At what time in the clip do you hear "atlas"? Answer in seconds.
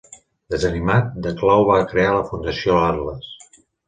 2.87-3.29